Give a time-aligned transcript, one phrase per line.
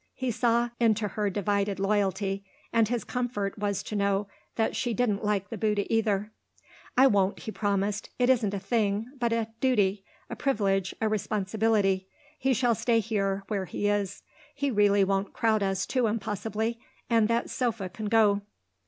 [0.15, 2.43] He saw into her divided loyalty.
[2.73, 6.31] And his comfort was to know that she didn't like the Bouddha either.
[6.97, 8.09] "I won't," he promised.
[8.17, 12.07] "It isn't a thing, but a duty, a privilege, a responsibility.
[12.39, 14.23] He shall stay here, where he is.
[14.55, 18.41] He really won't crowd us too impossibly, and that sofa can go."